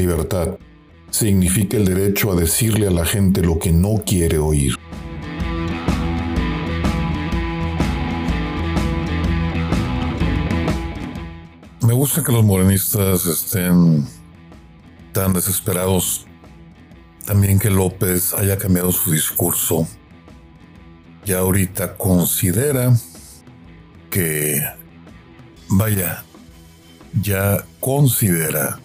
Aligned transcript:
Libertad 0.00 0.56
significa 1.10 1.76
el 1.76 1.84
derecho 1.84 2.32
a 2.32 2.34
decirle 2.34 2.86
a 2.86 2.90
la 2.90 3.04
gente 3.04 3.42
lo 3.42 3.58
que 3.58 3.70
no 3.70 4.02
quiere 4.06 4.38
oír. 4.38 4.74
Me 11.82 11.92
gusta 11.92 12.22
que 12.22 12.32
los 12.32 12.42
morenistas 12.42 13.26
estén 13.26 14.06
tan 15.12 15.34
desesperados. 15.34 16.26
También 17.26 17.58
que 17.58 17.68
López 17.68 18.32
haya 18.32 18.56
cambiado 18.56 18.92
su 18.92 19.12
discurso. 19.12 19.86
Ya 21.26 21.40
ahorita 21.40 21.98
considera 21.98 22.96
que, 24.08 24.62
vaya, 25.68 26.24
ya 27.20 27.66
considera 27.80 28.80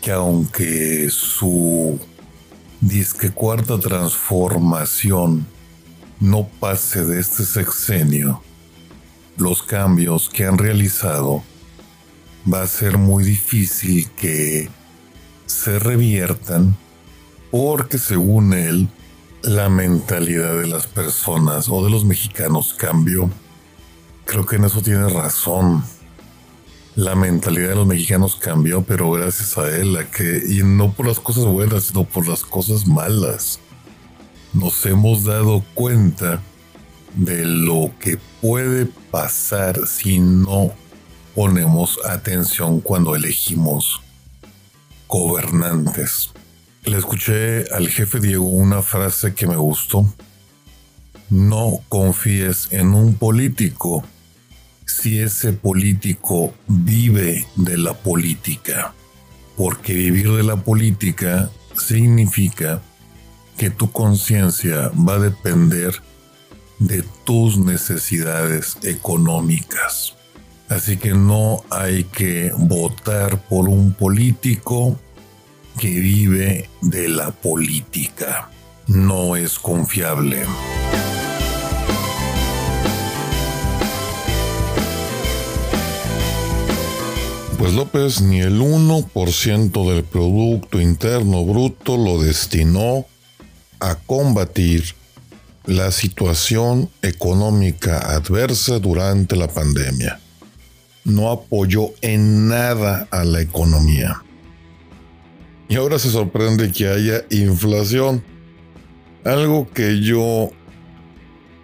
que 0.00 0.12
aunque 0.12 1.08
su 1.10 1.98
disque 2.80 3.30
cuarta 3.30 3.78
transformación 3.78 5.46
no 6.20 6.48
pase 6.60 7.04
de 7.04 7.20
este 7.20 7.44
sexenio, 7.44 8.42
los 9.36 9.62
cambios 9.62 10.28
que 10.28 10.44
han 10.44 10.58
realizado 10.58 11.42
va 12.52 12.62
a 12.62 12.66
ser 12.66 12.98
muy 12.98 13.24
difícil 13.24 14.08
que 14.10 14.68
se 15.46 15.78
reviertan 15.78 16.76
porque 17.50 17.98
según 17.98 18.52
él 18.52 18.88
la 19.42 19.68
mentalidad 19.68 20.58
de 20.58 20.66
las 20.66 20.86
personas 20.86 21.68
o 21.68 21.84
de 21.84 21.90
los 21.90 22.04
mexicanos 22.04 22.74
cambió. 22.74 23.30
Creo 24.24 24.44
que 24.44 24.56
en 24.56 24.64
eso 24.64 24.82
tiene 24.82 25.08
razón 25.08 25.82
la 26.98 27.14
mentalidad 27.14 27.68
de 27.68 27.74
los 27.76 27.86
mexicanos 27.86 28.34
cambió, 28.34 28.82
pero 28.82 29.12
gracias 29.12 29.56
a 29.56 29.68
él, 29.68 29.96
a 29.96 30.10
que, 30.10 30.42
y 30.48 30.64
no 30.64 30.92
por 30.92 31.06
las 31.06 31.20
cosas 31.20 31.44
buenas, 31.44 31.84
sino 31.84 32.02
por 32.02 32.26
las 32.26 32.42
cosas 32.42 32.88
malas. 32.88 33.60
Nos 34.52 34.84
hemos 34.84 35.22
dado 35.22 35.62
cuenta 35.74 36.42
de 37.14 37.44
lo 37.44 37.92
que 38.00 38.18
puede 38.40 38.86
pasar 39.12 39.86
si 39.86 40.18
no 40.18 40.72
ponemos 41.36 42.04
atención 42.04 42.80
cuando 42.80 43.14
elegimos 43.14 44.00
gobernantes. 45.06 46.32
Le 46.82 46.98
escuché 46.98 47.72
al 47.72 47.88
jefe 47.88 48.18
Diego 48.18 48.46
una 48.48 48.82
frase 48.82 49.34
que 49.34 49.46
me 49.46 49.56
gustó. 49.56 50.04
No 51.30 51.78
confíes 51.88 52.66
en 52.72 52.92
un 52.92 53.14
político 53.14 54.02
si 54.88 55.20
ese 55.20 55.52
político 55.52 56.54
vive 56.66 57.46
de 57.56 57.76
la 57.76 57.94
política. 57.94 58.94
Porque 59.56 59.92
vivir 59.92 60.32
de 60.32 60.42
la 60.42 60.56
política 60.56 61.50
significa 61.76 62.80
que 63.56 63.70
tu 63.70 63.92
conciencia 63.92 64.90
va 64.90 65.14
a 65.14 65.18
depender 65.18 66.00
de 66.78 67.04
tus 67.24 67.58
necesidades 67.58 68.78
económicas. 68.82 70.14
Así 70.68 70.96
que 70.96 71.12
no 71.12 71.64
hay 71.70 72.04
que 72.04 72.52
votar 72.56 73.42
por 73.48 73.68
un 73.68 73.92
político 73.92 74.98
que 75.78 75.88
vive 75.88 76.68
de 76.82 77.08
la 77.08 77.30
política. 77.30 78.50
No 78.86 79.36
es 79.36 79.58
confiable. 79.58 80.44
Pues 87.58 87.74
López 87.74 88.20
ni 88.20 88.40
el 88.40 88.60
1% 88.60 89.92
del 89.92 90.04
Producto 90.04 90.80
Interno 90.80 91.44
Bruto 91.44 91.96
lo 91.96 92.22
destinó 92.22 93.04
a 93.80 93.96
combatir 93.96 94.84
la 95.66 95.90
situación 95.90 96.88
económica 97.02 97.98
adversa 97.98 98.78
durante 98.78 99.34
la 99.34 99.48
pandemia. 99.48 100.20
No 101.04 101.32
apoyó 101.32 101.90
en 102.00 102.46
nada 102.46 103.08
a 103.10 103.24
la 103.24 103.40
economía. 103.40 104.22
Y 105.68 105.74
ahora 105.74 105.98
se 105.98 106.10
sorprende 106.10 106.70
que 106.70 106.86
haya 106.86 107.24
inflación. 107.28 108.22
Algo 109.24 109.68
que 109.68 110.00
yo 110.00 110.50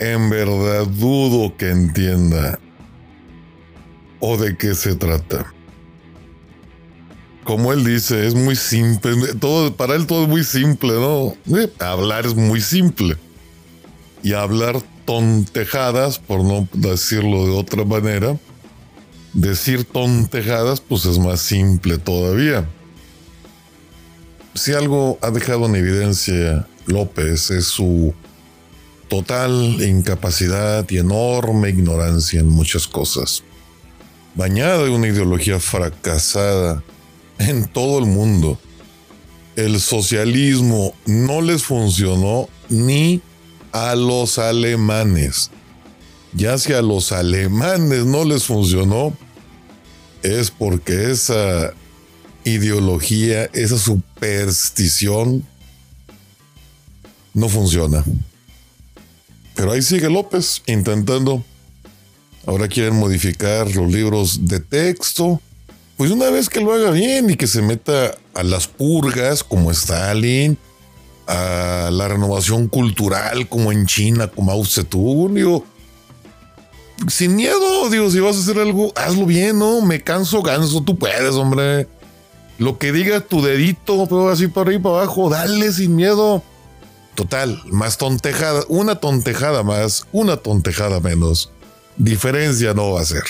en 0.00 0.30
verdad 0.30 0.84
dudo 0.88 1.56
que 1.56 1.70
entienda 1.70 2.58
o 4.18 4.36
de 4.36 4.56
qué 4.56 4.74
se 4.74 4.96
trata 4.96 5.52
como 7.46 7.72
él 7.72 7.84
dice, 7.84 8.26
es 8.26 8.34
muy 8.34 8.56
simple. 8.56 9.34
Todo, 9.38 9.74
para 9.74 9.94
él 9.94 10.06
todo 10.06 10.24
es 10.24 10.28
muy 10.28 10.42
simple, 10.42 10.92
¿no? 10.94 11.36
hablar 11.78 12.26
es 12.26 12.34
muy 12.34 12.60
simple. 12.60 13.16
Y 14.24 14.32
hablar 14.32 14.82
tontejadas, 15.04 16.18
por 16.18 16.42
no 16.42 16.68
decirlo 16.72 17.46
de 17.46 17.52
otra 17.52 17.84
manera, 17.84 18.36
decir 19.32 19.84
tontejadas, 19.84 20.80
pues 20.80 21.04
es 21.04 21.20
más 21.20 21.40
simple 21.40 21.98
todavía. 21.98 22.68
Si 24.54 24.72
algo 24.72 25.16
ha 25.22 25.30
dejado 25.30 25.66
en 25.66 25.76
evidencia 25.76 26.66
López 26.86 27.52
es 27.52 27.66
su 27.66 28.12
total 29.06 29.80
incapacidad 29.80 30.84
y 30.90 30.98
enorme 30.98 31.68
ignorancia 31.68 32.40
en 32.40 32.48
muchas 32.48 32.88
cosas. 32.88 33.44
Bañada 34.34 34.82
de 34.82 34.90
una 34.90 35.06
ideología 35.06 35.60
fracasada 35.60 36.82
en 37.38 37.66
todo 37.66 37.98
el 37.98 38.06
mundo. 38.06 38.58
El 39.56 39.80
socialismo 39.80 40.94
no 41.06 41.40
les 41.40 41.62
funcionó 41.62 42.48
ni 42.68 43.20
a 43.72 43.94
los 43.94 44.38
alemanes. 44.38 45.50
Ya 46.32 46.58
si 46.58 46.72
a 46.72 46.82
los 46.82 47.12
alemanes 47.12 48.04
no 48.04 48.24
les 48.24 48.44
funcionó, 48.44 49.16
es 50.22 50.50
porque 50.50 51.10
esa 51.10 51.72
ideología, 52.44 53.44
esa 53.52 53.78
superstición 53.78 55.46
no 57.32 57.48
funciona. 57.48 58.04
Pero 59.54 59.72
ahí 59.72 59.82
sigue 59.82 60.10
López 60.10 60.62
intentando. 60.66 61.42
Ahora 62.46 62.68
quieren 62.68 62.96
modificar 62.96 63.74
los 63.74 63.90
libros 63.90 64.46
de 64.46 64.60
texto 64.60 65.40
pues 65.96 66.10
una 66.10 66.30
vez 66.30 66.48
que 66.48 66.60
lo 66.60 66.72
haga 66.72 66.90
bien 66.90 67.30
y 67.30 67.36
que 67.36 67.46
se 67.46 67.62
meta 67.62 68.16
a 68.34 68.42
las 68.42 68.66
purgas 68.68 69.42
como 69.42 69.70
Stalin, 69.70 70.58
a 71.26 71.88
la 71.90 72.08
renovación 72.08 72.68
cultural 72.68 73.48
como 73.48 73.72
en 73.72 73.86
China, 73.86 74.28
como 74.28 74.52
Mao 74.52 74.64
Zedong, 74.64 75.34
digo, 75.34 75.64
sin 77.08 77.36
miedo, 77.36 77.88
digo, 77.90 78.10
si 78.10 78.20
vas 78.20 78.36
a 78.36 78.40
hacer 78.40 78.58
algo, 78.58 78.92
hazlo 78.94 79.26
bien, 79.26 79.58
¿no? 79.58 79.80
Me 79.80 80.02
canso 80.02 80.42
ganso, 80.42 80.82
tú 80.82 80.98
puedes, 80.98 81.34
hombre. 81.34 81.88
Lo 82.58 82.78
que 82.78 82.92
diga 82.92 83.20
tu 83.20 83.42
dedito, 83.42 84.06
pero 84.06 84.30
así 84.30 84.48
para 84.48 84.68
arriba 84.68 84.82
para 84.84 84.96
abajo, 85.02 85.28
dale 85.28 85.72
sin 85.72 85.94
miedo. 85.94 86.42
Total, 87.14 87.60
más 87.66 87.96
tontejada, 87.96 88.64
una 88.68 88.96
tontejada 88.96 89.62
más, 89.62 90.06
una 90.12 90.36
tontejada 90.36 91.00
menos. 91.00 91.50
Diferencia 91.96 92.74
no 92.74 92.92
va 92.92 93.00
a 93.00 93.04
ser. 93.04 93.24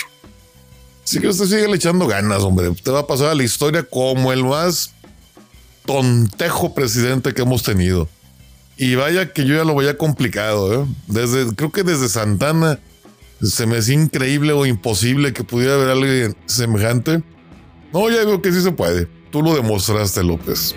Así 1.07 1.21
que 1.21 1.29
usted 1.29 1.45
sigue 1.45 1.69
le 1.69 1.77
echando 1.77 2.05
ganas, 2.05 2.43
hombre. 2.43 2.69
Te 2.83 2.91
va 2.91 2.99
a 2.99 3.07
pasar 3.07 3.29
a 3.29 3.33
la 3.33 3.41
historia 3.41 3.81
como 3.81 4.33
el 4.33 4.43
más 4.43 4.91
tontejo 5.85 6.73
presidente 6.73 7.33
que 7.33 7.43
hemos 7.43 7.63
tenido. 7.63 8.09
Y 8.75 8.95
vaya 8.95 9.31
que 9.31 9.45
yo 9.45 9.55
ya 9.55 9.63
lo 9.63 9.73
veía 9.73 9.97
complicado, 9.97 10.73
¿eh? 10.73 10.85
Desde, 11.07 11.55
creo 11.55 11.71
que 11.71 11.83
desde 11.83 12.09
Santana 12.09 12.77
se 13.41 13.65
me 13.67 13.77
hacía 13.77 13.95
increíble 13.95 14.51
o 14.51 14.65
imposible 14.65 15.31
que 15.31 15.45
pudiera 15.45 15.75
haber 15.75 15.91
alguien 15.91 16.35
semejante. 16.45 17.23
No, 17.93 18.09
ya 18.09 18.25
veo 18.25 18.41
que 18.41 18.51
sí 18.51 18.61
se 18.61 18.73
puede. 18.73 19.07
Tú 19.31 19.41
lo 19.41 19.55
demostraste, 19.55 20.25
López. 20.25 20.75